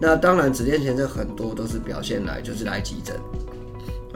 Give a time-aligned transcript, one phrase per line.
[0.00, 3.16] 那当然，子癫前症很多都是表现来就是来急诊，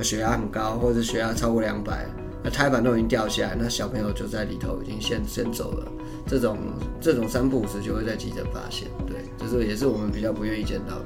[0.01, 2.07] 血压很高，或者血压超过两百，
[2.43, 5.87] 那胎盘都已经掉下来，那小朋友就在里头已经先先走了。
[6.25, 6.57] 这种
[7.01, 11.05] 这种三不五时就会在急诊发现，对，就是也是我们比较不愿意见到的。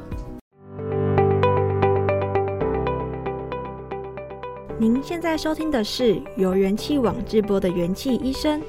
[4.79, 8.61] 您现在收听的是由元气网直播的元气医生。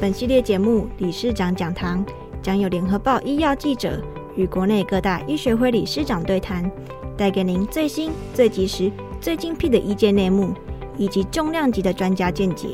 [0.00, 2.04] 本系列节目理事长讲堂
[2.42, 4.02] 将有联合报医药记者
[4.34, 6.70] 与国内各大医学会理事长对谈，
[7.18, 10.54] 带给您最新、最及时、最精辟的医界内幕，
[10.96, 12.68] 以及重量级的专家见解。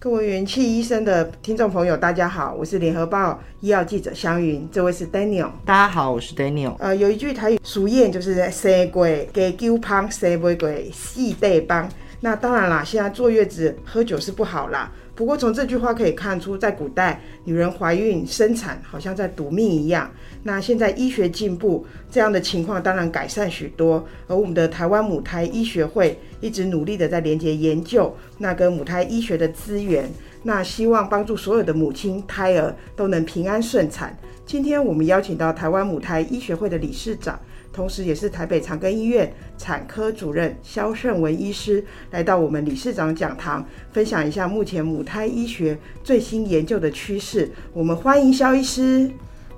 [0.00, 5.50] 各位元气医生的听众朋友，大家好，我是联合报医药记者香云，这位是 Daniel。
[5.64, 6.74] 大家好，我是 Daniel。
[6.78, 11.88] 呃，有一句台语俗谚，就是生过加酒芳，生未过四块板。
[12.24, 14.90] 那当然啦，现在坐月子喝酒是不好啦。
[15.14, 20.10] 不过从这句话可以看出，在古代，女人怀孕生产好像在赌命一样。
[20.42, 24.02] 那现在医学进步，这样的情况当然改善许多。
[24.26, 30.10] 而我们的台湾母胎医学会一直努力的在连接研究，那跟母胎医学的资源，
[30.44, 34.16] 那希望帮助所有的母亲胎儿都能平安顺产。
[34.46, 37.38] 今天我们邀请到台湾母胎医学会的理事长。
[37.74, 47.50] 同时，也是台北长庚医院产科主任萧胜文医师来到我们理事长讲堂，分享一下目前母胎医学最新研究的趋势。
[47.72, 49.10] 我们欢迎萧医师。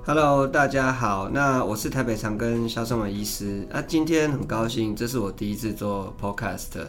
[0.06, 3.67] Hello，大家好，那我是台北长庚萧胜文医师。
[3.70, 6.87] 那今天很高兴，这是我第一次做 Podcast，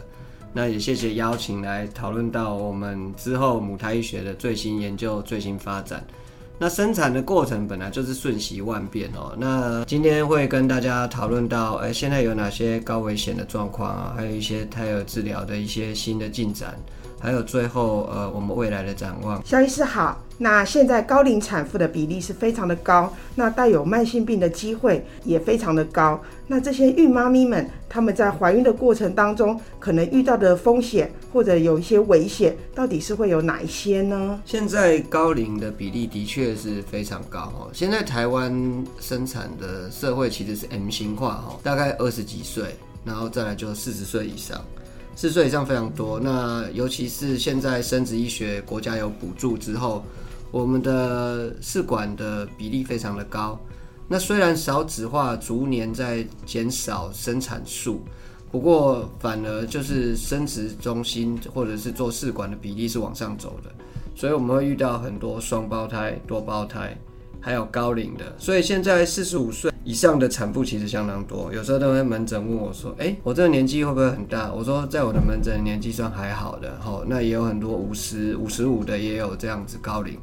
[0.54, 6.02] 那也谢谢邀请来讨论到我们之后母胎医学的最新研究、最新发展。
[6.58, 9.32] 那生产的过程本来就是瞬息万变哦。
[9.38, 14.14] 那今天会跟大家讨论到，哎，现在有哪些高危险的状况啊？
[14.16, 16.76] 还有一些胎儿治疗的一些新的进展，
[17.18, 19.44] 还有最后呃，我们未来的展望。
[19.44, 20.22] 肖医师好。
[20.40, 26.20] 那现在高龄产妇的比例是非常的高，那带有慢性病的机会也非常的高。
[26.46, 34.40] 那这些孕妈咪们，她们在怀孕的过程当中，可能遇到的风险或者有一些危险，到底是会有哪一些呢？
[34.44, 37.68] 现在高龄的比例的确是非常高哦。
[37.72, 44.64] 现在台湾生产的社会其实是 M 型化哦，大概二十几岁，然后再来就四十岁以上，
[45.18, 46.20] 四岁以上非常多。
[46.20, 50.04] 那尤其是现在生殖医学国家有补助之后。
[50.50, 53.60] 我们的试管的比例非常的高，
[54.08, 58.00] 那虽然少子化逐年在减少生产数，
[58.50, 63.70] 不过反而就是生殖中心或者是做试管的比例是往上走的，
[64.14, 66.96] 所以我们会遇到很多双胞胎、多胞胎，
[67.40, 80.18] 还有高龄的，所以现在四十五岁以上的产妇其实相当多，有时候都会门诊问我说：“诶，我这个年纪会不会很大？”我说：“在我的门诊年纪算还好的，吼，那也有很多五十五十五的也有这样子高龄。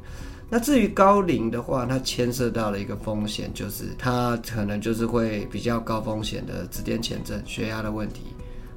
[0.48, 8.22] 那至于高龄的话，它牵涉到了一个风险，就是它可能就是会比较高风险的子癫前症、血压的问题，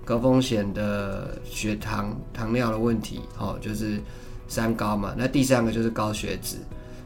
[0.04, 4.00] 高风险的血糖、糖尿的问题，吼，就是
[4.48, 5.14] 三高嘛。
[5.16, 6.56] 那第三个就是高血脂。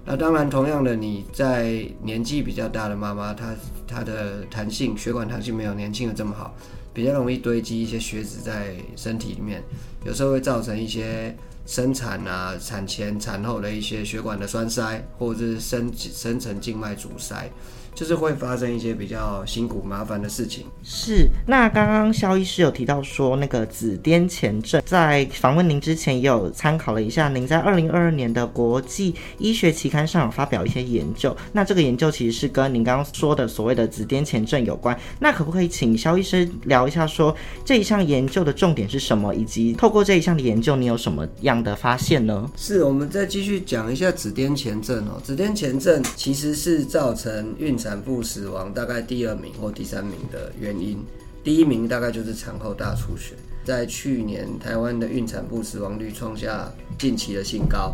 [0.06, 3.56] 那当然，同样的，你在年纪比较大的妈妈，她
[3.88, 6.54] 她的弹性血管弹性没有年轻的这么好，
[6.94, 9.64] 比较容易堆积一些血脂在身体里面，
[10.06, 11.34] 有时候会造成一些
[11.66, 17.50] 生产啊、产前、产后的一些血管的栓塞，或者是深深层静脉阻塞。
[17.96, 20.66] 就是会发生一些比较辛苦麻烦的事情。
[20.84, 31.36] 是，那刚刚肖医师有提到说，那个紫癜前症，在访问您之前也有参考了一下，您在二零二二年的国际医学期刊上有发表一些研究。
[31.52, 34.96] 那这个研究其实是跟您刚刚说的所谓的紫癜前症有关。
[35.20, 37.34] 那可不可以请肖医师聊一下说，说
[37.64, 42.52] 这一项研究的重点是什么，以及透过这一项的研究，你有什么样的发现呢？
[42.58, 45.22] 是，我们再继续讲一下紫癜前症哦。
[45.24, 50.98] 紫癜前症其实是造成孕产妇死亡大概第二名或第三名的原因，
[51.44, 53.36] 第一名大概就是产后大出血。
[53.66, 57.94] 在去年，台湾的孕产妇死亡率创下近期的新高，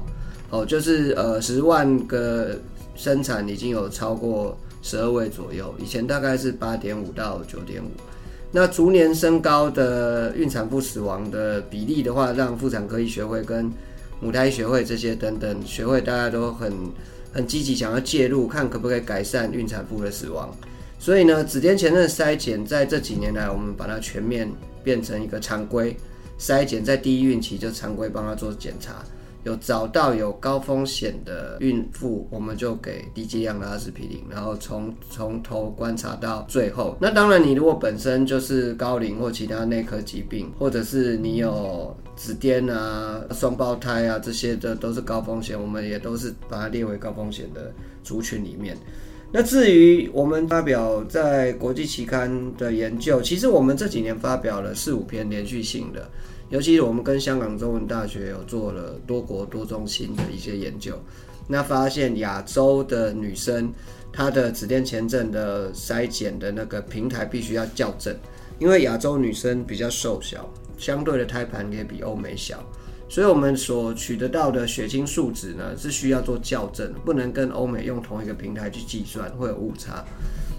[0.52, 2.56] 哦，就是呃十万个
[2.96, 7.90] 生产已经有超过十二位左右，以前大概是八点五到九点五。
[8.52, 13.72] 那逐年升高的孕产妇死亡的比例的话，让妇产科医学会跟
[14.22, 16.72] 母胎医学会这些等等学会大家都很。
[17.32, 20.54] 很积极想要介入，看可不可以改善孕产妇的死亡。
[20.98, 24.52] 所以呢，子痫前症筛检在这几年来，我们把它全面
[24.84, 25.96] 变成一个常规
[26.40, 29.04] 筛检，在第一孕期就常规帮她做检查。
[29.50, 36.96] 有找到有高风险的孕妇，我们就给低剂量的阿司匹林，然后从从头观察到最后。
[37.02, 47.74] 那当然，你如果本身就是高龄或其他内科疾病，或者是你有子癫啊、双胞胎啊这些的，都是高风险，我们也都是把它列为高风险的
[48.04, 48.78] 族群里面。
[49.32, 56.10] 那至于我们发表在国际期刊的研究，其实我们这几年发表了四五篇连续性的，
[56.50, 61.00] 尤其是我们跟香港中文大学有做了多国多中心的一些研究，
[61.48, 63.72] 那发现亚洲的女生
[64.12, 68.16] 她的子痫前症的筛检的那个平台必须要校正，
[68.58, 72.64] 因为亚洲女生比较瘦小，相对的胎盘也比欧美小。
[73.08, 80.06] 所以，我们所取得到的血清数值呢，是需要做校正，不能跟欧美用同一个平台去计算，会有误差。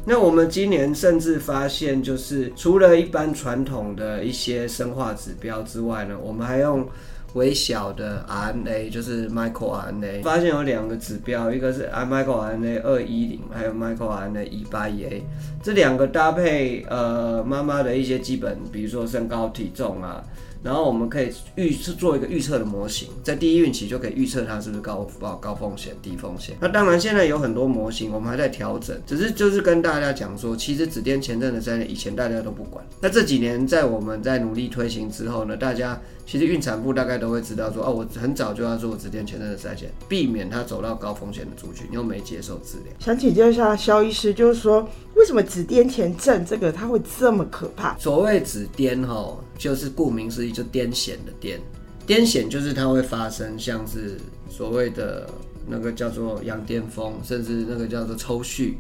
[0.07, 6.89] 那我们今年甚至发现，就是除了一般传统的一些生化指标之外呢，我们还用
[7.35, 15.23] 微小的 RNA，就是 micro RNA，发现有两个指标，一个是 micro RNA 二一零，还有 micro RNA 一八一 A，
[15.63, 20.25] 这两个搭配呃妈妈的一些基本，比如说身高体重啊。
[20.63, 26.57] 然后我们可以预测做一个预测的模型，在第一孕期就可以预测它是不是高高高风险、低风险。
[26.61, 42.93] 那当然现在有很多模型，我们还在调整，只是就是跟大家讲说，其实子痫前症的筛检以前大家都不管，那这几年在我们在努力推行之后呢，大家其实孕产妇大概都会知道说，哦，我很早就要做子痫前症的筛检，避免它走到高风险的族群又没接受治疗。
[42.99, 47.97] 想请教一下肖医师，就是说为什么子痫前症这个它会这么可怕？
[47.99, 49.37] 所谓子痫哈。
[49.61, 51.59] 就是顾名思义，就癫痫的癫，
[52.07, 54.17] 癫痫就是它会发生像是
[54.49, 55.29] 所谓的
[55.69, 58.73] 那个叫做羊癫疯，甚至那个叫做抽搐、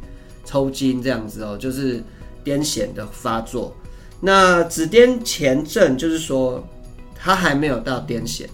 [0.46, 2.02] 抽筋这样子哦，就是
[2.42, 3.76] 癫痫的发作。
[4.22, 6.66] 那子痫前症就是说
[7.14, 8.46] 它还没有到癫痫，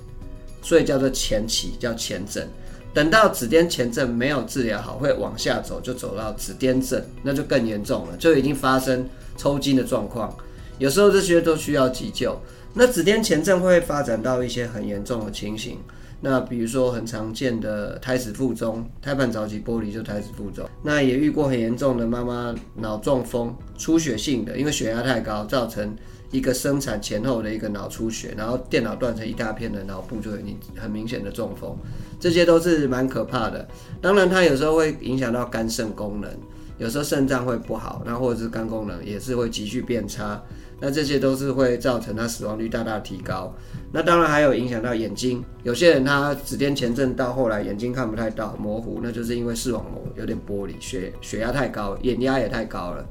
[0.62, 2.44] 所以叫做前期，叫前症。
[2.92, 10.36] 等到子痫前症没有治疗好，会往下走，就走到子痫症，那就更严重了，就已经发生抽筋的状况。
[10.78, 12.38] 有时候这些都需要急救。
[12.74, 15.78] 那子痫前症会发展到一些很严重的情形。
[16.20, 20.68] 那比如说很常见的胎死腹中，胎盘早期剥离就胎死腹中。
[20.82, 25.94] 那也遇过很严重的妈妈脑中风，出血性的，因为血压太高，造成
[26.30, 31.76] 一个生产前后的一个脑出血，然后电脑断成一大片的脑部就已经很明显的中风，
[32.18, 33.66] 这些都是蛮可怕的。
[34.00, 36.30] 当然，它有时候会影响到肝肾功能，
[36.78, 40.42] 有时候肾脏会不好，那或者是肝功能也是会急剧变差。
[40.78, 43.50] 那这些都是会造成他死亡率大大提高。
[43.90, 53.06] 那当然还有影响到眼睛，有些人他子痫前症到后来眼睛看不太到，模糊，那就是因为视网膜有点剥离，血血压太高，眼压也太高了。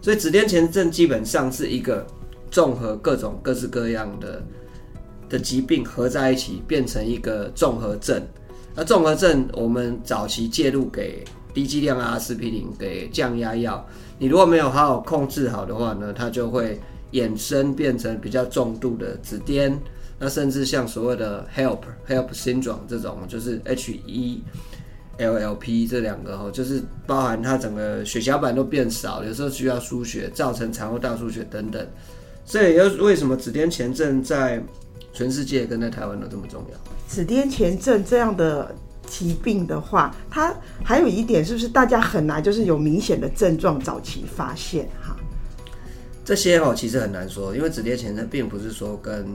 [0.00, 2.06] 所以子痫前症基本上是一个
[2.50, 4.42] 综合各种各式各样的
[5.28, 8.22] 的疾病合在一起，变成一个综合症。
[8.74, 13.86] 那综合症我们早期介入给低剂量阿司匹林，给降压药，
[14.18, 16.80] 你如果没有好好控制好的话呢，它就会。
[17.12, 19.72] 衍生变成比较重度的紫癜，
[20.18, 24.42] 那甚至像所谓的 HELP HELP syndrome 这种，就是 H E
[25.18, 31.86] L L P 这两个哈，就是包含它整个血小板都变少，有时候需要输血，造成产后大出血等等。
[32.44, 34.62] 所以，又为什么紫癜前症在
[35.12, 36.78] 全世界跟在台湾都这么重要？
[37.06, 38.74] 紫癜前症这样的
[39.06, 45.09] 疾病的话，它还有一点是不是大家很难就是有明显的症状早期发现哈？
[46.30, 49.26] 这些哦，其实很难说，因为子痫前症并不是说跟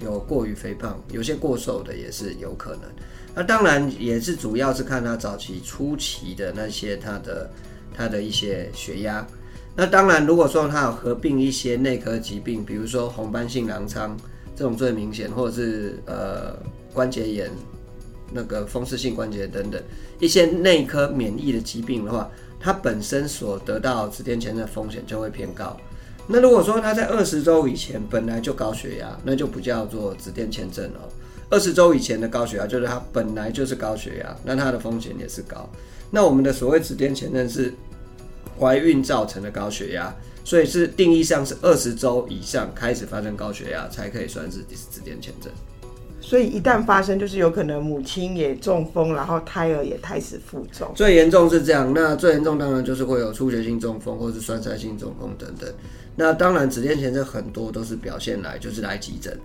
[0.00, 2.82] 有过于肥胖，有些过瘦的也是有可能。
[3.34, 7.50] 那当然也是主要是看他早期初期的那些他的
[7.94, 9.26] 他的一些血压。
[9.74, 14.14] 那当然，如果说他有合并一些内科疾病，比如说红斑性狼疮
[14.54, 16.54] 这种最明显，或者是呃
[16.92, 17.50] 关节炎、
[18.30, 19.82] 那个风湿性关节等等
[20.20, 25.74] 一些内科免疫的疾病的话，它本身所得到子痫前症的风险就会偏高。
[26.28, 31.00] 那如果说他在二十周以前本来就高血压，那就不叫做子痫前症了。
[31.48, 35.68] 二十周以前的高血压就是他本来就是高血压，那他的风险也是高。
[36.10, 37.72] 那我们的所谓子痫前症是
[38.58, 40.12] 怀孕造成的高血压，
[40.44, 45.52] 所以是定义上是二十周以上开始发生高血压才可以算是子痫前症。
[46.20, 50.90] 所以一旦发生，就是有可能母亲也中风，然后胎儿也胎死腹中。
[50.96, 55.72] 最严重是这样，那最严重当然就是会有出血性中风或是栓塞性中风等等。
[56.16, 59.38] 那当然，子痫前症很多都是表现来就是来急诊，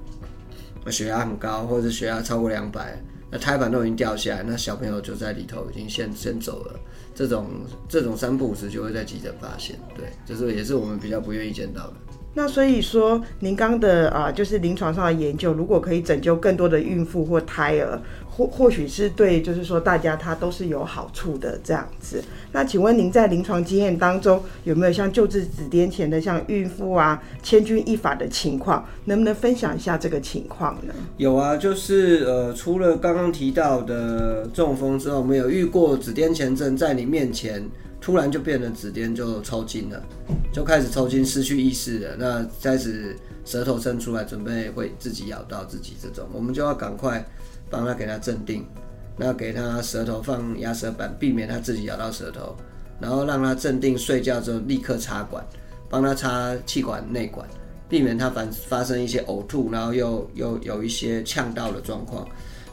[0.90, 2.98] 血压很高，或者血压超过两百，
[3.30, 6.80] 那胎盘都已经掉下来，那小朋友就在里头已经先先走了。
[7.14, 7.48] 这种
[7.90, 11.94] 这种三不五时就会在急诊发现，对，就是也是我们比较不愿意见到的。
[12.34, 18.02] 那所以说，您刚的啊、就是临床上的研究，如果可以拯救更多的孕妇或胎儿，
[18.48, 22.24] 或许是对，就是说大家他都是有好处的这样子。
[22.52, 30.94] 那请问您在临床经验当中，有没有像救治子痫前的像孕妇啊，千钧一发的情况，能不能分享一下这个情况呢？
[31.18, 37.64] 有啊，就是呃，除了刚刚提到的中风之后，我们有遇过子痫前症在你面前
[38.00, 40.04] 突然就变得指尖就抽筋了，
[40.52, 42.16] 就开始抽筋，失去意识了。
[42.18, 47.24] 那开始舌头伸出来，准备会自己咬到自己这种，我们就要赶快
[47.72, 48.64] 帮他给他镇定，
[49.18, 52.56] 那给他舌头放压舌板，避免他自己咬到舌头，
[53.00, 55.44] 然后让他镇定，睡觉之后立刻插管，
[55.90, 57.48] 帮他插气管内管，
[57.88, 62.28] 避免他反发生一些呕吐，然后又又有一些呛到的状况。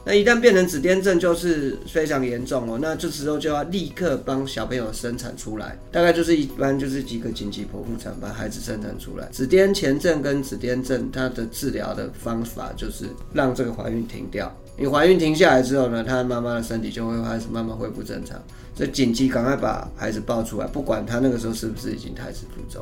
[0.05, 2.79] 那一旦变成紫癜症，就是非常严重哦。
[2.81, 9.27] 那这时候就要立刻帮小朋友生产出来，大概就是一般就是几个紧急剖腹产把孩子生产出来。
[9.29, 14.51] 紫癜前症跟紫癜症，它的治疗的方法就是让这个怀孕停掉。
[14.79, 18.41] 你怀孕停下来之后呢，他妈妈的身体就会开始慢慢恢复正常。
[18.73, 22.81] 所以紧急赶快把孩子抱出来，不管他那个时候是不是已经胎死腹中。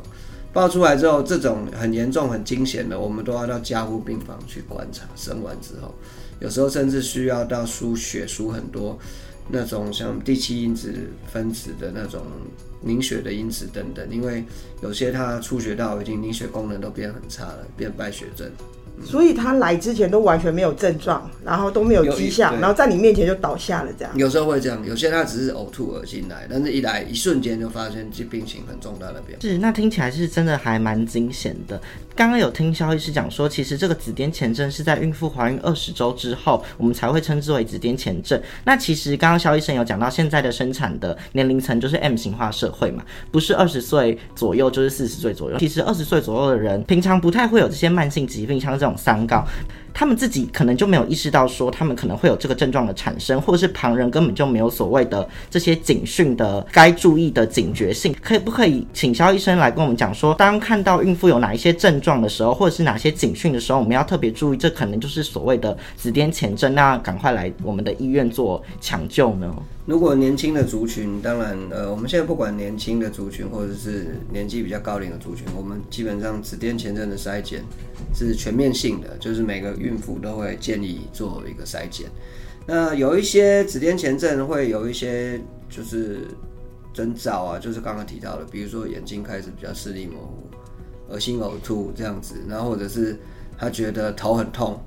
[0.52, 5.06] 抱出来之后，这种很严重、很惊险的，我们都要到加护病房去观察。
[5.16, 5.92] 生完之后。
[6.40, 8.96] 有时候甚至需要到输血输很多，
[9.48, 10.94] 那种像第七因子
[11.32, 12.22] 分子的那种
[12.80, 14.44] 凝血的因子等等，因为
[14.80, 18.48] 有些他出血道已经凝血功能都变很差了，变败血症。
[19.04, 24.12] 所以他来之前都完全没有症状，然后都没有迹象，然后在你面前就倒下了，这样。
[24.16, 29.42] 有时候会这样，有些他只是呕吐、恶心来，但是一来一瞬间就发现这病情很重大的变化。
[29.42, 31.80] 是，那听起来是真的还蛮惊险的。
[32.14, 38.40] 刚刚有听肖医师讲说，其实这个紫癜前症是在孕妇怀孕二十周之后，我们才会称之为紫癜前症。
[38.64, 45.58] 那其实刚刚肖医生有讲到，现在的生产的年龄层就是 M 型化社会嘛，不是二十岁左右就是四十岁左右。
[45.58, 49.44] 其实二十岁左右的人，平常不太会有这些慢性疾病，像这种三高。
[49.92, 58.14] 他们自己可能就没有意识到说，他们可能会有这个症状的产生，或者是旁人根本就没有所谓的这些警讯的该注意的警觉性。
[58.22, 69.54] 可以不可以请肖医生来跟我们讲说，当看到孕妇有哪一些症状的时候，或者是哪些警讯的时候，我们要特别注意，这可能就是所谓的紫癜前症，那赶快来我们的医院做抢救呢？
[69.86, 77.64] 如果年轻的族群，当然，呃，我们现在不管年轻的族群或者是年纪比较高龄的族群，我们基本上紫癜前症的筛检
[78.14, 82.08] 是全面性的，就是每个孕妇都会建议做一个筛检。
[82.66, 86.26] 那有一些紫癜前症会有一些就是
[86.92, 90.50] 征兆啊，就是刚刚提到的，比如说眼睛开始比较视力模糊、
[91.08, 93.16] 恶心呕吐这样子，然后或者是
[93.56, 94.78] 他觉得头很痛、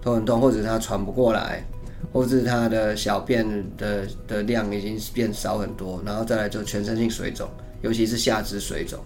[0.00, 1.64] 头很痛，或者是他喘不过来。
[2.12, 3.44] 或是他的小便
[3.78, 7.48] 的的量已经变少很多，然后再来就全身性水肿，
[7.80, 9.00] 尤其是下肢水肿。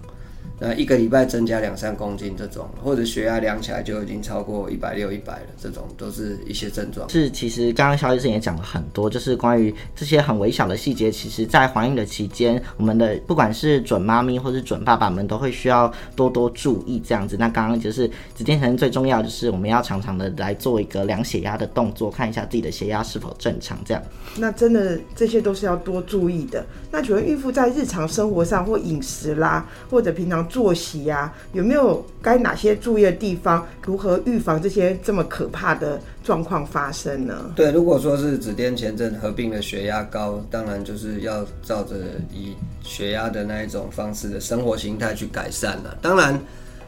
[0.58, 7.08] 那一个礼拜增加两三公斤这种，或者血压量起来就已经超过一百六、一百了，这种都是一些症状。
[7.08, 17.36] 是，其实刚刚肖医生也讲了很多，就是关于这些很微小的细节，其实在怀孕的期间，我们的不管是准妈咪或是准爸爸们都会需要多多注意这样子。
[17.38, 24.02] 那刚刚就是紫癜前症最重要就是我们要常常的来做一个量血压的动作，看一下自己的血压是否正常这样。
[24.36, 26.64] 那真的这些都是要多注意的。
[26.90, 33.66] 那请问孕妇在日常生活上或饮食啦，或者平常作息呀、啊，有没有该哪些注意的地方？
[33.84, 37.52] 如何预防这些这么可怕的状况发生呢？
[37.56, 41.96] 对，如果说是紫癜前症合并的血压高，当然就是要照着
[42.32, 45.96] 以血压的那一种方式的生活形态去改善了。
[46.02, 46.38] 当然，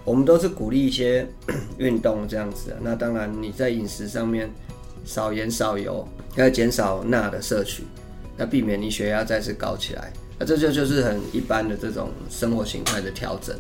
[0.04, 1.26] 我们都是鼓励一些
[1.78, 2.76] 运动这样子。
[2.80, 4.50] 那当然你在饮食上面
[5.04, 7.84] 少盐少油，要减少钠的摄取，
[8.36, 10.12] 要避免你血压再次高起来。
[10.40, 13.54] 那这就就是很一般的这种生活形态的调整。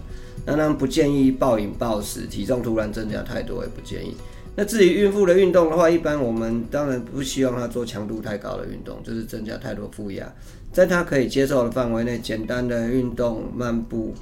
[0.46, 4.16] 当然不建议暴饮暴食，体重突然增加太多也不建议。
[4.56, 10.26] 那至于孕妇的运动的话，一般我们当然不希望她做强度太高的运动，就是增加太多负压。
[10.72, 14.14] 在她可以接受的范围内，简单的运动，漫步，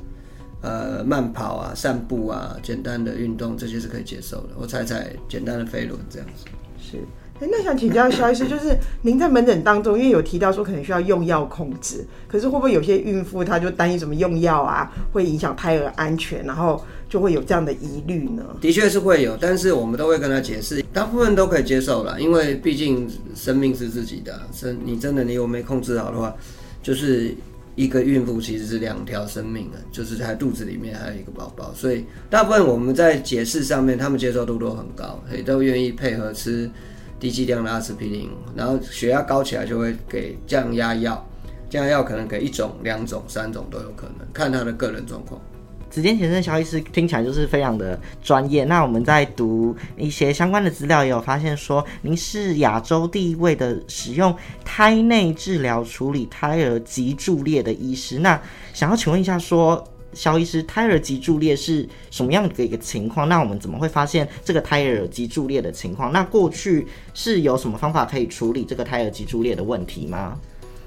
[0.60, 4.54] 呃，慢跑啊，散步啊，简单的运动这些是可以接受的。
[4.58, 6.44] 我踩踩简单的飞轮这样子。
[6.78, 6.98] 是。
[7.40, 18.42] 哎，那想请教萧医师，就是您在门诊当中，因为有提到说可能需要用药控制，可是会不会有些孕妇她就担心什么用药啊，会影响胎儿安全，然后就会有这样的疑虑呢？
[18.60, 26.34] 的确是会有，但是我们都会跟她解释，大部分都可以接受了，因为毕竟生命是自己的，生你真的你有没控制好的话，
[26.82, 27.32] 就是
[27.76, 36.68] 一个孕妇其实是两条生命啊，就是在肚子里面还有一个宝宝，所以大部分我们在解释上面，他们接受度都很高，也都愿意配合吃。
[37.20, 41.26] 低剂量的阿司匹林，然后血压高起来就会给降压药，
[41.68, 45.40] 降压药可能给一种、两种、三种都有可能，看他的个人状况。
[45.90, 48.64] 紫癜前生，肖医师听起来就是非常的专业。
[48.64, 54.34] 那我们在读一些相关的资料，也有发现说，您是亚洲第一位的使用
[54.64, 58.18] 胎内治疗处理胎儿脊柱裂的医师。
[58.18, 58.40] 那
[58.72, 59.82] 想要请问一下说。
[60.18, 63.28] 萧医师，胎儿脊柱裂是什么样的一个情况？
[63.28, 66.12] 那我们怎么会发现这个胎儿脊柱裂的情况？
[66.12, 70.36] 那过去是有什么方法可以处理这个胎儿脊柱裂的问题吗？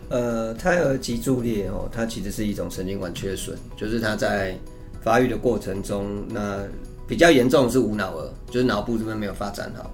[0.09, 4.53] 呃，胎儿脊柱裂哦，它其实是一种神经管缺损，就是它在
[5.01, 6.65] 发育的过程中，那
[7.07, 9.89] 比较严重的是无脑儿，就是脑部这边没有发展好。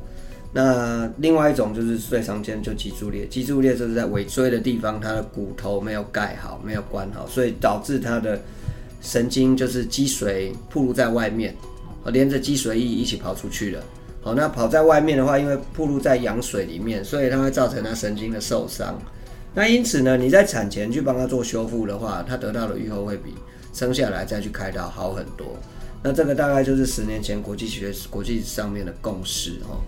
[0.51, 8.41] 那另外一种就是最常见就脊柱裂，脊柱裂就是在尾椎的地方，它的骨头没有盖好，没有关好，所以导致它的
[9.07, 11.55] 神经就是脊髓暴露在外面，
[12.07, 13.81] 连着脊髓液一起跑出去了。
[14.21, 19.01] 好，那跑在外面的话，因为暴露在羊水里面，所以它会造成它神经的受伤。
[19.55, 23.33] 那因此呢，你在产前去帮他做修复的话，他得到的预后会比
[23.73, 25.55] 生下来再去开刀好很多。
[26.03, 29.79] 那这个大概就是十年前国际学国际上面的共识哦。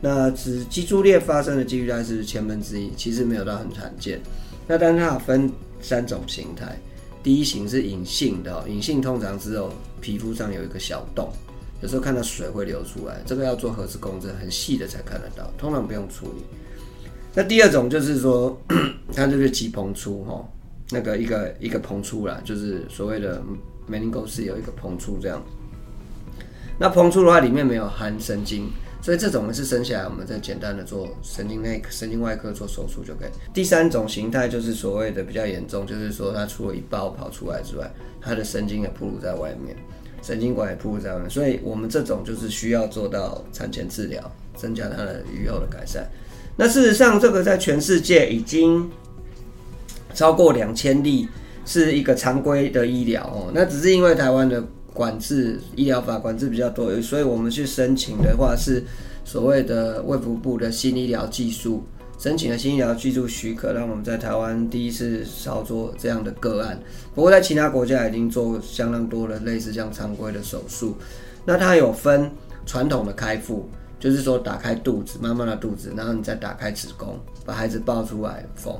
[0.00, 4.20] 那只脊柱裂发生的几率大概是千分之一，其实没有到很罕见。
[4.68, 5.50] 那但是它分
[5.82, 6.78] 三种形态，
[7.22, 11.28] 第一型是隐性的，隐性通常只有皮肤上有一个小洞，
[11.82, 16.44] 有时候看到水会流出来，这个要做核磁共振，很细的才看得到，通常不用处理。
[17.34, 18.58] 那第二种就是说，
[19.14, 20.48] 它就是脊膨出哈，
[20.90, 23.42] 那个一个一个膨出啦，就是所谓的
[23.86, 25.42] 梅林狗是有一个膨出这样。
[26.78, 28.70] 那膨出的话，里面没有含神经，
[29.00, 33.28] 所以这种是生下来我们再简单的做神经内神经外科做手术就可以。
[33.54, 37.90] 第三种形态就是所谓的比较严重，就是说它除了一包跑出来之外，
[38.20, 39.76] 它的神经也暴露在外面，
[40.20, 46.06] 神经管也暴露在外面，所以我们这种就是需要做到产前治疗，增加它的预后的改善。
[46.56, 48.90] 那事实上，这个在全世界已经
[50.12, 51.28] 超过两千例，
[51.64, 53.52] 是一个常规的医疗哦。
[53.54, 54.60] 那只是因为台湾的
[54.98, 58.82] 管制医疗法管制比较多，所以我们去申请的话是
[59.24, 61.84] 所谓的卫福部的新医疗技术，
[62.18, 66.82] 申请的新医疗技术许可，让我们在台湾第一次操作这样的个案。
[67.14, 70.96] 不过在其他国家已经做相当多的类似这样常规的手术。
[71.44, 72.28] 那它有分
[72.66, 73.68] 传统的开腹。
[74.00, 78.72] 就是说，打开肚子，妈妈的肚子，然后你再打开子宫，把孩子抱出来缝。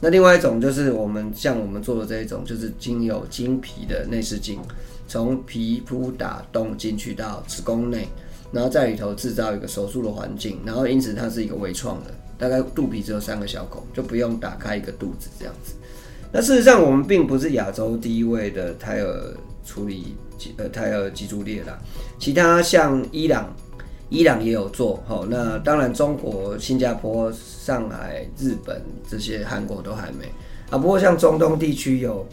[0.00, 4.58] 那另外一种就是我们像我们做的这一种，就是经由经皮的内视镜，
[5.06, 8.08] 从皮肤打洞进去到子宫内，
[8.52, 15.74] 然后在里头制造一个手术的环境，然后因此它是一个微创的，大概肚皮只有三个小孔，就不用打开一个肚子这样子。
[16.32, 20.16] 那事实上，我们并不是亚洲第一位的胎儿处理
[20.56, 21.78] 呃胎儿脊柱裂啦，
[22.18, 23.54] 其他像伊朗。
[24.08, 28.80] 伊朗也有做，好，那当然中国、新加坡、上海、日本
[29.10, 30.26] 这些，韩国都还没
[30.70, 30.78] 啊。
[30.78, 32.24] 不过像中东地区有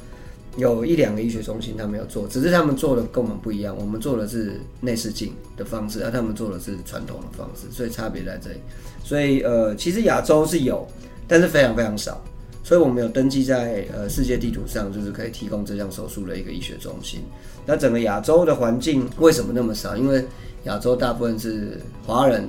[0.56, 3.76] 有一两个医学中心，他们有做，只是他们做的跟我们不一样。
[3.78, 8.58] 我们做的是内视镜的方式，而他们做的是传统的方式，所以差别在这里。
[9.04, 10.88] 所以呃，其实亚洲是有，
[11.28, 12.24] 但是非常非常少。
[12.64, 17.22] 所以我们有登记在呃世界地图上，就是可以提供这项手术的一个医学中心。
[17.66, 19.98] 那整个亚洲的环境为什么那么少？
[19.98, 20.24] 因为
[20.64, 22.48] 亚洲大部分是华人，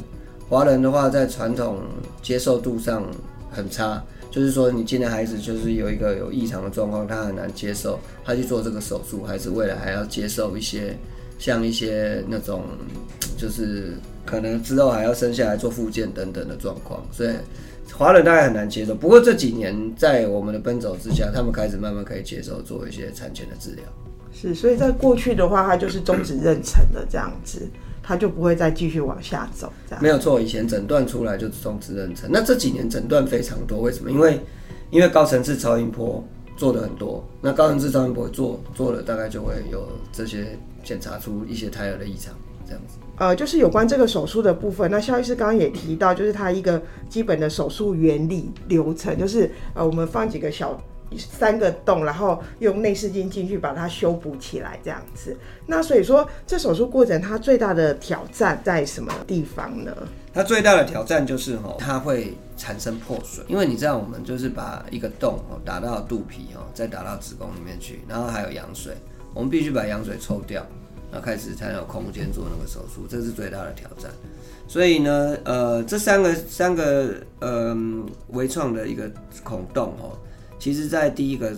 [0.49, 1.81] 华人的话在传统
[2.23, 3.05] 接受度上
[3.51, 4.01] 很差，
[4.35, 10.99] 就是说你今天孩子就是有一个有异常的状况，他很难接受，他去做这个手术，还是未来还要接受一些
[11.39, 12.65] 像一些那种，
[13.37, 13.93] 就是
[14.27, 17.31] 可能之后还要生下来做复健等等的状况，所以
[17.93, 18.93] 华人大概很难接受。
[18.93, 23.85] 不过这几年在我们的奔走之下，他们开始慢慢可以接受做一些产前的治疗。
[24.33, 27.69] 是，所以在过去的话，它就是终止妊娠的这样子。
[28.07, 30.39] 他就不会再继续往下走，这样没有错。
[30.41, 34.11] 以前诊断出来就是终止妊娠，那这几年诊断非常多，为什么？
[34.11, 34.39] 因为
[34.91, 36.23] 因为高层次超音波
[36.57, 42.35] 做的很多，那高层次超音波做做了，大概就会有这些检查出一些胎儿的异常，
[42.67, 42.99] 这样子。
[43.17, 50.79] 呃，就是有关这个手术的部分，那肖医师刚刚也提到，就是它一个基本的手术原理流程，就是呃，我们放几个小。
[51.19, 55.37] 三个洞，然后用内视镜进去把它修补起来，这样子。
[55.67, 59.93] 那所以说，这手术过程它最大的挑战在什么地方呢？
[60.33, 68.95] 它最大的挑战就是哈，它会产生破水，因为你知道，我们就是把一个洞哦打到肚皮哦，再打到子宫里面去，然后还有羊水，
[69.33, 70.67] 我们必须把羊水抽掉，
[71.13, 74.11] 然后开始才有空间做那个手术，这是最大的挑战。
[74.67, 77.77] 所以呢，呃，这三个三个呃
[78.29, 79.09] 微创的一个
[79.43, 80.19] 孔洞哦。
[80.65, 81.55] 其实，在第一个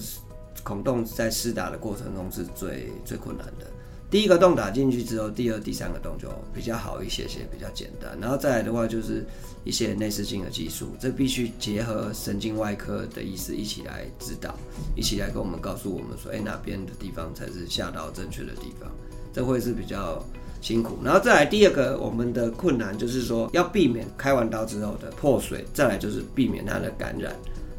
[0.65, 3.65] 孔洞在施打的过程中是最最困难的。
[4.11, 8.19] 第一个洞打进去之后，第二、第三个洞就比较好一些些，比较简单。
[8.21, 9.25] 然后再来的话，就是
[9.63, 14.53] 一些内视镜的技术，这必须结合神经外科的医师一起来指导，
[14.97, 18.91] 一起来跟我们告诉我们说，哎，哪边的地方才是下刀正确的地方，
[19.33, 20.21] 这会是比较
[20.61, 20.99] 辛苦。
[21.05, 27.33] 然后再来第二个，我们的困难就是说，要避免开完刀之后的破水，再来就是避免它的感染，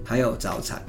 [0.06, 0.82] 还有早产。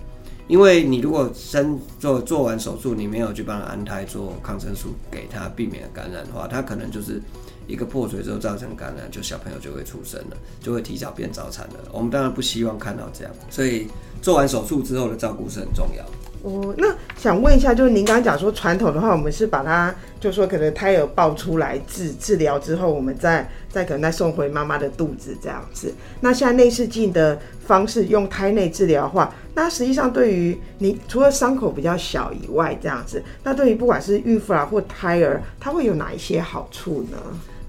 [0.49, 7.23] 因为你如果生做做完手术，你没有去帮他安胎做抗生素给他避免感染的话，他可能就是
[7.67, 11.75] 一个破水之后造成感染，就小朋友就会出生了，就会提早变早产了。
[11.93, 13.87] 我们当然不希望看到这样，所以
[14.23, 16.05] 做完手术之后的照顾是很重要。
[16.43, 25.93] 哦，那想问一下，就是您刚刚讲说传统的话，我们是把它，就是说可能胎儿抱出来治治疗之后，我们再再可能再送回妈妈的肚子这样子。
[26.21, 37.19] 那现在内视镜的方式用胎内治疗的话，那实际上对于你除了伤口比较小以外，这样子，那对于不管是孕妇啊或胎儿，它会有哪一些好处呢？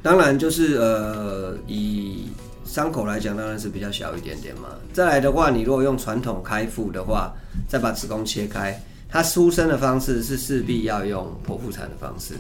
[0.02, 2.28] 当然就是呃，以
[2.70, 4.70] 伤口来讲，当然是比较小一点点嘛。
[4.94, 7.34] 再来的话，你如果用传统开腹的话，
[7.68, 8.80] 再把子宫切开，
[9.10, 12.36] 它出生的方式是势必要用剖腹产的方式。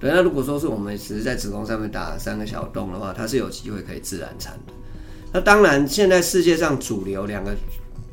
[0.00, 4.72] 对，那如果说是我们只是在子宫上面打三个小洞的话，它是有机会可以自然产的。
[5.32, 7.54] 那当然，现在世界上主流两个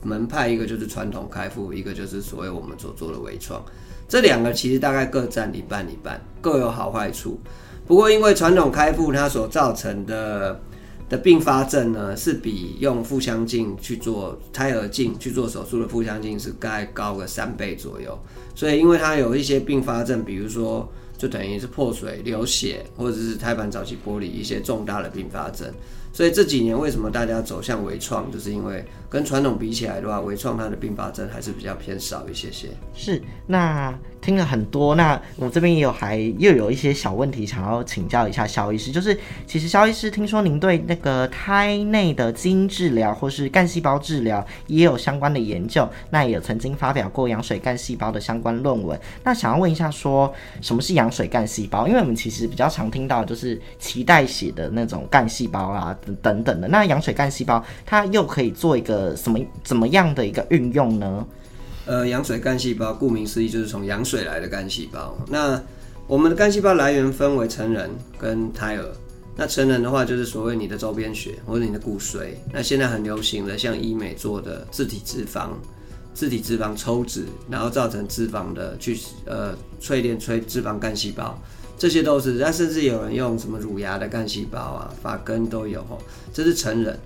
[0.04, 3.60] 门派，一个就是传统开腹，一个就是所谓我们所做的微创。
[4.08, 7.40] 这两个其实大概各占一半一半，各有好坏处。
[7.88, 10.60] 不过因为传统开腹它所造成的
[11.08, 18.18] 的并发症呢，是比用腹腔镜去做胎儿镜去做手术的腹腔镜是大概高个三倍左右，
[18.56, 25.72] 所以因为它有一些并发症，比如说就等于是破水、流血，或者是胎盘早期剥离一些重大的并发症。
[26.12, 32.70] 所以这几年为什么大家走向微创，就是因为跟传统比起来的话，微创它的并发症还是比较偏少一些些。
[32.94, 33.94] 是，那
[34.26, 49.00] 听了很多，那我这边也有还又有一些小问题想要请教一下肖医师，就是其实肖医师听说您对那个胎内的基因治疗或是干细胞治疗也有相关的研究，那也曾经发表过羊水干细胞的相关论文。
[49.24, 51.88] 那想要问一下，说什么是羊水干细胞？
[51.88, 55.96] 因为我们其实比较常听到就是脐带血的那种干细胞啊。
[56.22, 61.26] 等等的，那羊水干细胞它又可以做一个什么怎么样的一个运用呢？
[61.86, 65.18] 呃，羊水干细胞顾名思义就是从羊水来的干细胞。
[65.28, 65.62] 那
[66.08, 68.86] 我们的干细胞来源分为成人跟胎儿。
[69.38, 72.30] 那成人的话就是所谓你的周边血或者你的骨髓。
[72.54, 75.50] 那现在很流行的像医美做的自体脂肪、
[76.14, 81.38] 自体脂肪抽脂，然后造成脂肪的去呃淬炼催脂肪干细胞。
[81.78, 86.02] 这些都是，那甚至有人用什么乳牙的干细胞啊、发根都有吼，
[86.34, 86.98] 这是成人。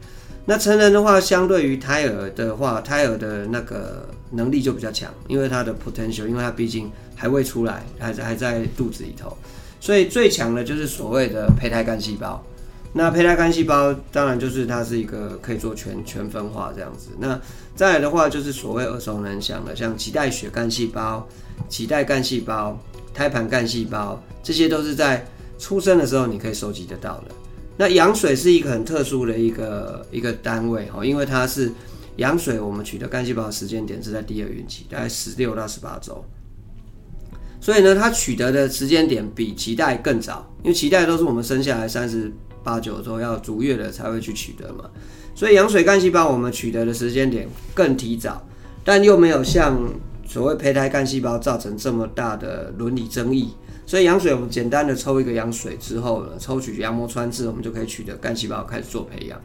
[0.45, 9.37] 那成人的话，相对于胎儿的话，胎儿的那个能力就比较强，因为它的 potential，因为它毕竟还未出来，还在还在肚子里头，
[9.79, 12.43] 所以最强的就是所谓的胚胎干细胞。
[12.91, 17.09] 那胚胎干细胞当然就是它是一个可以做全全分化这样子。
[17.19, 17.39] 那
[17.75, 21.27] 再来的话，就是所谓耳熟能详的，像脐带血干细胞、
[21.69, 22.79] 脐带干细胞。
[23.11, 25.25] 胎盘干细胞，这些都是在
[25.57, 27.35] 出生的时候你可以收集得到的。
[27.75, 31.69] 那羊水是一个很特殊的一个一个单位哈，因为它是
[32.19, 36.23] 羊水，我们取得干细胞的时间点是在第二孕期，大概十六到十八周。
[37.59, 42.31] 所以呢，它取得的时间点比脐带更早，因为脐带都是我们生下来三十
[42.63, 44.89] 八九周要足月了才会去取得嘛。
[45.33, 48.45] 所以羊水干细胞我们取得的时间点更提早，
[48.83, 49.75] 但又没有像。
[50.27, 53.51] 所谓胚胎干细胞造成这么大的伦理争议，
[53.83, 59.41] 所以羊水我们简单的抽一个羊水之后呢，抽取羊膜穿刺，我们就可以取得干细胞开始做培养。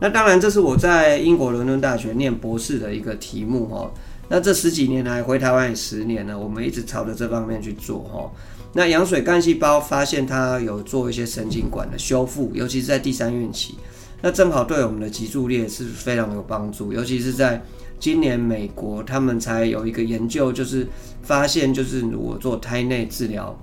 [0.00, 3.92] 那当然，这是我在英国伦敦大学念博士的一个题目哈。
[4.28, 8.30] 那这十几年来回台湾也十年了，我们一直朝着这方面去做哈。
[8.72, 13.74] 那羊水干细胞发现它有做一些神经管的修复，尤其是在第三孕期，
[14.22, 17.62] 那正好对我们的脊柱裂是非常有帮助，尤其是在。
[17.98, 20.88] 今年美国他们才有一个研究，就是
[21.20, 23.54] 发现，就是如果做胎内治疗，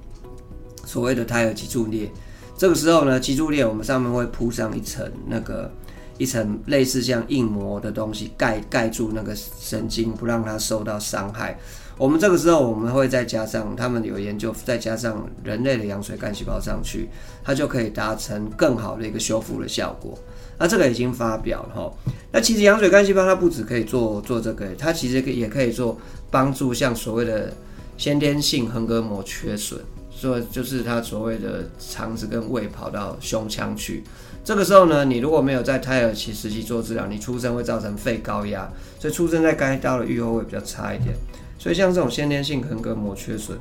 [0.86, 2.08] 所谓的胎儿脊柱裂，
[2.56, 5.74] 这个时候呢，脊柱裂我们上面会铺上一层那个
[6.18, 11.58] 一层类似像硬膜的东西，盖盖住那个神经，不让它受到伤害。
[11.98, 17.10] 我们这个时候我们会再加上，他们有研究，再加上人类的羊水干细胞上去，
[17.44, 20.18] 它就可以达成更好的一个修复的效果。
[20.60, 21.92] 那这个已经发表了哈。
[22.32, 26.00] 那其实羊水干细胞它不只可以做做这个，它其实也可以做
[26.30, 27.52] 帮助，像所谓的
[27.98, 29.80] 先天性横膈膜缺损，
[30.12, 34.04] 所以就是它所谓的肠子跟胃跑到胸腔去。
[34.48, 41.14] 这个时候呢，你如果没有在胎儿期时期做治疗，你出生会造成肺高压，所以出生在该刀的预后会比较差一点。
[41.60, 43.58] 所以像这种先天性横膈膜缺损，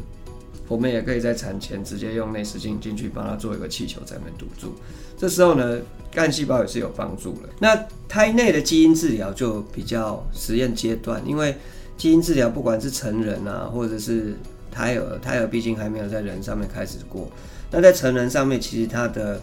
[0.69, 4.77] 我们也可以在产前直接用内视镜进去帮它做一个气球在那边堵住。
[5.19, 5.77] 这时候呢，
[6.13, 7.49] 干细胞也是有帮助的。
[7.59, 11.57] 那胎内的基因治疗就比较实验阶段，因为
[11.97, 14.37] 基因治疗不管是成人啊，或者是
[14.71, 17.29] 胎儿，胎儿毕竟还没有在人上面开始过。
[17.73, 19.41] 那在成人上面，其实它的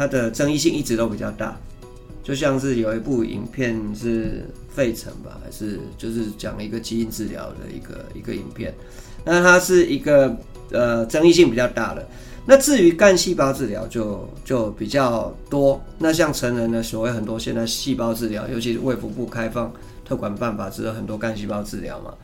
[0.00, 1.54] 它的争议性一直都比较大。
[2.22, 8.72] 就像是有一部影片是费城吧，还是就是讲一个基因治疗的一个一个影片，
[9.26, 10.34] 那它是一个
[10.70, 12.08] 呃争议性比较大的。
[12.46, 15.78] 那至于干细胞治疗就就比较多。
[15.98, 19.70] 那像成人的所谓很多现在细胞治疗，尤其是卫福部开放
[20.02, 22.14] 特管办法，只有很多干细胞治疗嘛。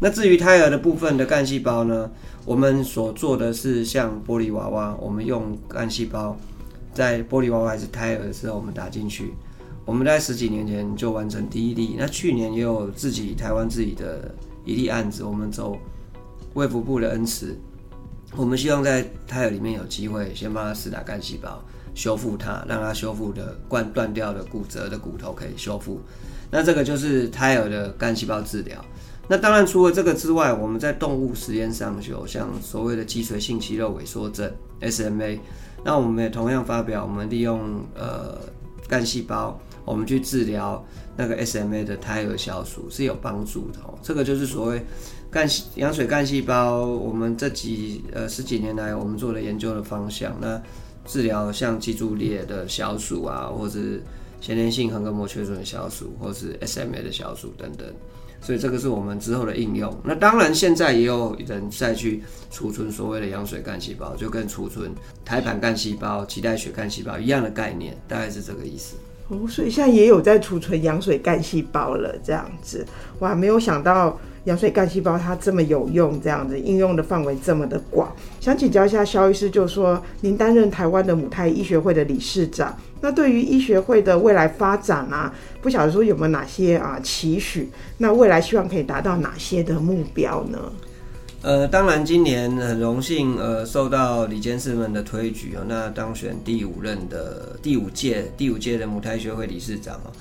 [0.00, 2.10] 那至于胎儿的部分的干细胞呢，
[2.44, 6.36] 我们所做的是像玻璃娃娃，我们用干细胞
[6.92, 9.34] 在玻璃娃娃还是胎儿的时候，我们打进去。
[9.86, 14.32] 我们在十几年前就完成第一例，那去年也有自己台湾自己的
[14.64, 15.76] 一例案子，我们走
[16.54, 17.58] 卫福部的恩赐。
[18.36, 21.60] 我们希望在胎儿里面有机会先帮他施打干细胞，
[21.94, 26.00] 修复它，让它修复的断断掉的骨折的骨头可以修复。
[26.50, 28.84] 那这个就是胎儿的干细胞治疗。
[29.26, 34.48] 那当然除了这个之外，我们在动物实验上就有像所谓的脊髓性肌肉萎缩症
[34.80, 35.40] （SMA），
[35.84, 38.38] 那我们也同样发表，我们利用呃
[38.88, 40.84] 干细胞，我们去治疗
[41.16, 43.98] 那个 SMA 的胎儿小鼠是有帮助的哦。
[44.02, 44.82] 这个就是所谓。
[45.32, 50.60] 干羊水干细胞，我们这几呃十几年来，我们做的研究的方向，那
[51.06, 54.02] 治疗像脊柱裂的小鼠啊，或者是
[54.40, 57.86] 先天性横膈膜缺损的小鼠，或是 SMA 的小鼠等等，
[58.40, 59.94] 所以这个是我们之后的应用。
[60.02, 64.92] 那当然，现在也有人再去储存所谓的羊水干细胞，就跟储存
[65.24, 68.96] 胎盘干细胞、脐带血干细胞一样的概念，大概是这个意思。
[69.28, 72.86] 哦，所以现在也有在储存羊水干细胞了，这样子，
[73.20, 74.18] 哇，没有想到。
[74.44, 87.68] 羊水干细胞它这么有用，这样子应用的范围这么的广，想请教一下肖医师，就说您担任台湾的母胎医学会的理事长，那对于医学会的未来发展啊，不晓得说有没有哪些啊期许？
[87.98, 90.58] 那未来希望可以达到哪些的目标呢？
[91.42, 100.12] 呃，当然今年很荣幸，呃，受到李监事们的推举哦，那当选第五任的第五届第五届的母胎学会理事长哦。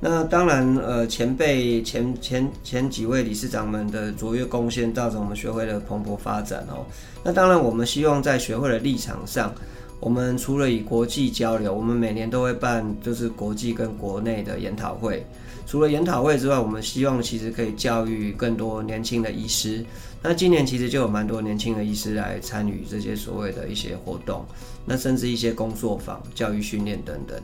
[0.00, 6.86] 那当然，呃，前辈前前前几位理事长们的卓越贡献，造成我们学会的蓬勃发展哦。
[7.24, 9.52] 那当然，我们希望在学会的立场上，
[9.98, 15.26] 我们除了以国际交流，我们每年都会办就是国际跟国内的研讨会。
[15.66, 19.84] 除了研讨会之外，我们希望其实可以教育更多年轻的医师。
[20.22, 24.44] 那今年其实就有蛮多年轻的医师来参与这些所谓的一些活动，
[24.86, 27.38] 那甚至一些工作坊、教育训练等等。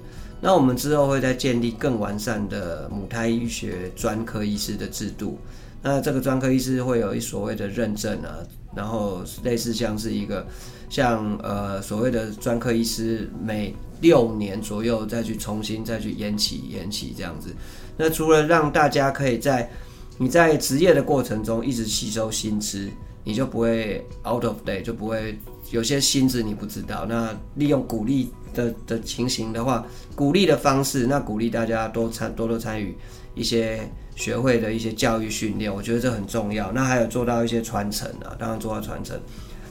[0.44, 5.38] 那我们之后会再建立更完善的母胎医学专科医师的制度。
[5.82, 8.36] 那这个专科医师会有一所谓的认证啊，
[8.76, 10.46] 然后类似像是一个
[10.90, 17.48] 像呃所谓的专科医师每六年左右再去重新再去延期延期这样子。
[17.96, 19.70] 那除了让大家可以在
[20.18, 22.90] 你在职业的过程中一直吸收新知，
[23.24, 25.38] 你就不会 out of date，就不会
[25.70, 27.06] 有些新知你不知道。
[27.08, 28.30] 那利用鼓励。
[28.54, 32.96] 的的情形的话，鼓励的方式，那鼓励大家多参多多参与
[33.34, 33.86] 一些
[34.16, 36.72] 学会的一些教育训练，我觉得这很重要。
[36.72, 39.20] 那还有做到一些传承啊，当然做到传承。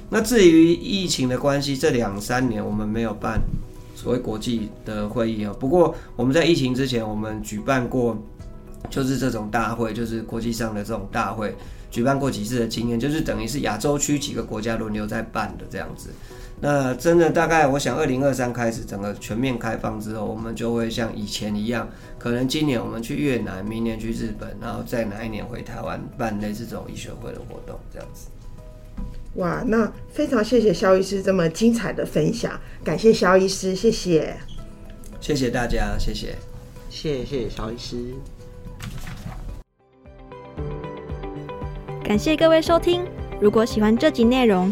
[0.10, 3.42] 那至于疫情的关系，这两三年我们没有办
[3.96, 5.56] 所谓国际的会议啊。
[5.60, 8.16] 不过我们在疫情之前，我们举办过，
[8.90, 11.56] 就是这种大会，就是国际上的这种大会，
[11.90, 16.10] 举办过几次的经验，就是等于是亚洲区几个国家轮流在办的这样子。
[16.66, 28.30] 那真的大概，我想二零二三开始整个全面开放之后，我们就会像以前一样，可能今年我们去越南，明年去日本，然后再哪一年回台湾办类似这种医学会的活动，这样子。
[29.34, 34.34] 哇，那非常谢谢肖医师这么精彩的分享，感谢肖医师，谢谢，
[35.20, 36.34] 谢谢大家，谢谢，
[36.90, 37.98] 谢谢肖医师，
[42.06, 43.06] 感谢各位收听，
[43.42, 44.72] 如果喜欢这集内容。